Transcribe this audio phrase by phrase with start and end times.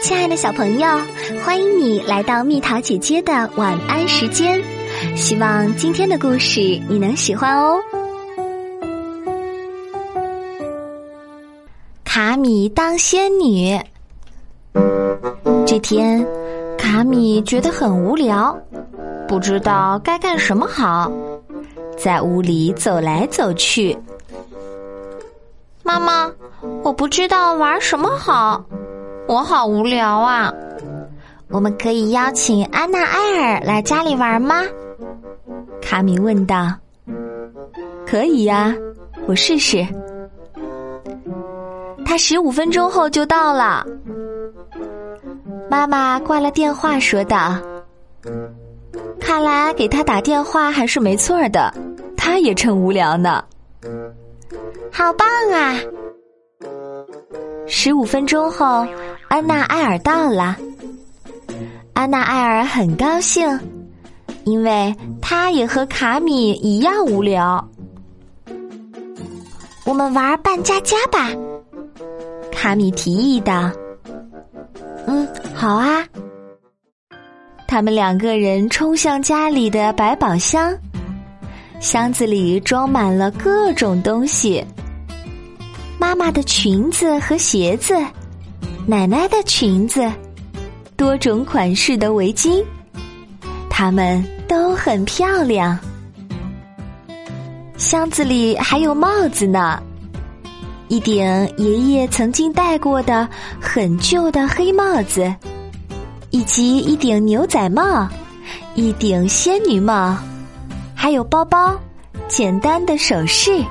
[0.00, 0.86] 亲爱的小朋友，
[1.44, 4.62] 欢迎你来到蜜桃姐姐的晚安时间。
[5.16, 7.78] 希望今天的故事你能喜欢哦。
[12.04, 13.78] 卡米当仙女。
[15.66, 16.26] 这天，
[16.76, 18.56] 卡米觉得很无聊，
[19.26, 21.10] 不知道该干什么好，
[21.96, 23.96] 在屋里走来走去。
[25.82, 26.30] 妈妈，
[26.82, 28.62] 我不知道玩什么好。
[29.26, 30.52] 我好无聊啊！
[31.48, 34.62] 我们可以邀请安娜埃尔来家里玩吗？
[35.80, 36.72] 卡米问道。
[38.06, 38.74] 可以呀，
[39.26, 39.86] 我试试。
[42.04, 43.84] 他十五分钟后就到了。
[45.70, 47.56] 妈妈挂了电话，说道
[49.18, 51.72] ：“看来给他打电话还是没错的，
[52.16, 53.42] 他也趁无聊呢。
[54.92, 55.76] 好棒啊！”
[57.66, 58.86] 十五分钟后。
[59.26, 60.56] 安娜艾尔到了，
[61.92, 63.58] 安娜艾尔很高兴，
[64.44, 67.66] 因为她也和卡米一样无聊。
[69.84, 71.30] 我们玩扮家家吧，
[72.52, 73.68] 卡米提议道。
[75.06, 76.06] 嗯，好啊。
[77.66, 80.72] 他们两个人冲向家里的百宝箱，
[81.80, 84.64] 箱子里装满了各种东西：
[86.04, 87.94] 妈妈的裙子和鞋子。
[88.86, 90.12] 奶奶的裙子，
[90.98, 92.62] 多种款式的围巾，
[93.70, 95.78] 它们都很漂亮。
[97.78, 99.82] 箱子里还有帽子呢，
[100.88, 101.24] 一顶
[101.56, 103.26] 爷爷曾经戴过的
[103.58, 105.34] 很旧的黑帽子，
[106.28, 108.06] 以及一顶牛仔帽，
[108.74, 110.14] 一顶仙女帽，
[110.94, 111.74] 还有包包，
[112.28, 113.64] 简单的首饰。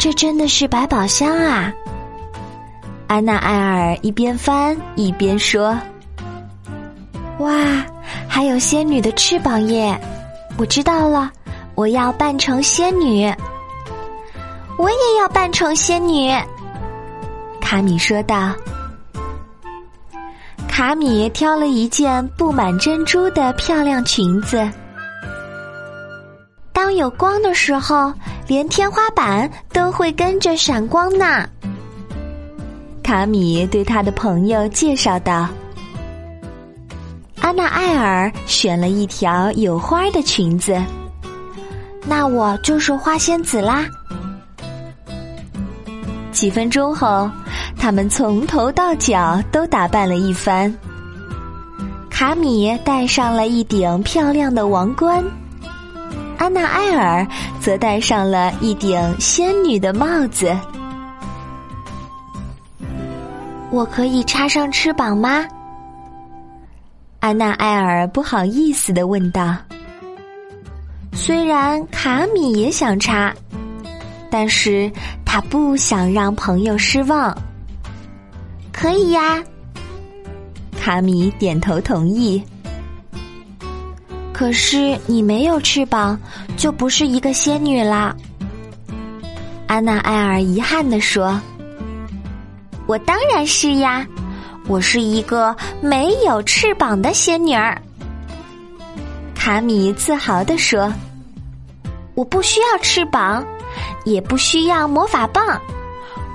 [0.00, 1.70] 这真的是百宝箱啊！
[3.06, 5.78] 安娜艾尔一边翻一边说
[7.38, 7.84] ：“哇，
[8.26, 10.00] 还有仙女的翅膀耶！
[10.56, 11.30] 我知道了，
[11.74, 13.30] 我要扮成仙女。
[14.78, 16.32] 我也要扮成仙女。”
[17.60, 18.54] 卡米说道。
[20.66, 24.66] 卡米挑了一件布满珍珠的漂亮裙子。
[26.92, 28.12] 有光的时候，
[28.46, 31.48] 连天花板都会跟着闪光呢。
[33.02, 35.48] 卡米对他的朋友介绍道
[37.40, 40.80] ：“安娜艾尔选了一条有花的裙子，
[42.06, 43.84] 那我就是花仙子啦。”
[46.30, 47.28] 几分钟后，
[47.76, 50.72] 他们从头到脚都打扮了一番。
[52.08, 55.24] 卡米戴上了一顶漂亮的王冠，
[56.40, 57.26] 安娜艾尔
[57.60, 60.56] 则戴上了一顶仙女的帽子。
[63.70, 65.46] 我可以插上翅膀吗？
[67.18, 69.54] 安娜艾尔不好意思的问道。
[71.12, 73.34] 虽然卡米也想插，
[74.30, 74.90] 但是
[75.26, 77.36] 他不想让朋友失望。
[78.72, 79.44] 可以呀，
[80.80, 82.42] 卡米点头同意。
[84.40, 86.18] 可是你没有翅膀，
[86.56, 88.16] 就不是一个仙女啦。
[89.66, 91.38] 安娜艾尔遗憾地说。
[92.86, 94.06] 我当然是呀，
[94.66, 97.78] 我是一个没有翅膀的仙女儿。
[99.34, 100.90] 卡米自豪地说
[102.16, 103.46] ：“我不需要翅膀，
[104.06, 105.60] 也不需要魔法棒，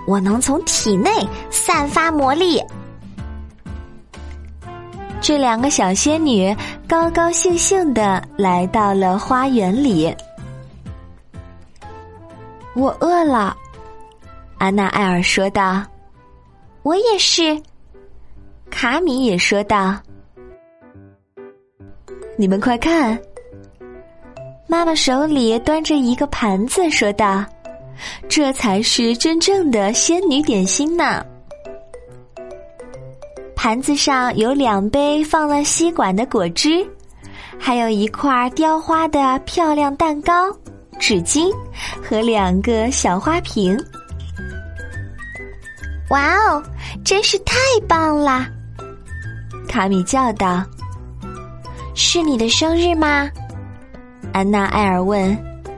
[0.05, 1.09] 我能从体内
[1.49, 2.61] 散发魔力。”
[5.27, 6.55] 这两个小仙女
[6.87, 10.15] 高高兴兴的来到了花园里。
[12.75, 13.57] 我饿了，
[14.59, 15.83] 安娜艾尔说道。
[16.83, 17.59] 我也是，
[18.69, 19.97] 卡米也说道
[22.37, 23.19] ：“你们快看，
[24.67, 27.43] 妈妈手里端着一个盘子，说道
[28.29, 31.25] ：‘这才是真正的仙女点心呢。’
[33.65, 36.87] 盘子上有两杯放了吸管的果汁，
[37.57, 40.55] 还有一块雕花的漂亮蛋糕、
[40.99, 41.51] 纸巾
[41.99, 43.75] 和两个小花瓶。”
[46.11, 46.63] 哇哦，
[47.03, 47.55] 真是太
[47.87, 48.45] 棒了！
[49.67, 50.63] 卡米叫道
[51.95, 53.27] ：“是你的生日吗？”
[54.31, 55.35] 安娜艾尔问。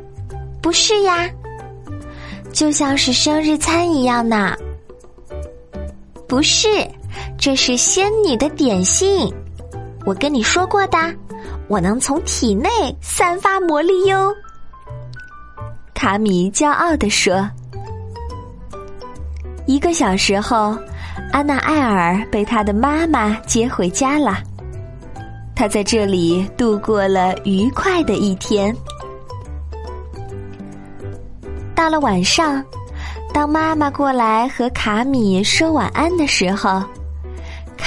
[0.62, 1.26] “不是呀，
[2.52, 4.54] 就像是生日餐一样呢。
[6.28, 6.68] ”“不是，
[7.38, 9.32] 这是仙女的点心。
[10.06, 10.98] 我跟你说过的，
[11.68, 12.70] 我能从体内
[13.02, 14.34] 散发魔力哟。”
[15.94, 17.50] 卡米骄傲地说。
[19.66, 20.78] 一个小时后，
[21.32, 24.38] 安娜艾尔被她的妈妈接回家了。
[25.56, 28.76] 她在这里度过了愉快的一天。
[31.76, 32.64] 到了晚上，
[33.34, 36.82] 当妈妈过来和卡米说晚安的时候，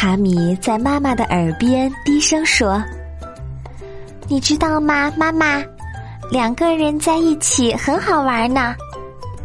[0.01, 2.83] 卡米在妈妈的耳边低声说
[4.29, 5.63] ：“你知道吗，妈妈，
[6.31, 8.75] 两个人在一起很好玩呢。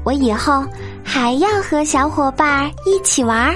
[0.05, 0.63] 我以后
[1.03, 3.53] 还要和小伙伴一起玩。”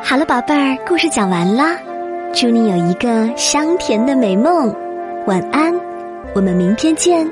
[0.00, 1.76] 好了，宝贝儿，故事讲完啦，
[2.32, 4.72] 祝你有一个香甜的美梦，
[5.26, 5.74] 晚安，
[6.36, 7.28] 我们明天见。